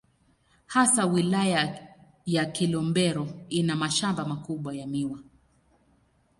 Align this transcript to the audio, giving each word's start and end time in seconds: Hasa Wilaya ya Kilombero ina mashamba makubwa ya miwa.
Hasa 0.65 1.05
Wilaya 1.05 1.87
ya 2.25 2.45
Kilombero 2.45 3.27
ina 3.49 3.75
mashamba 3.75 4.25
makubwa 4.25 4.75
ya 4.75 4.87
miwa. 4.87 5.19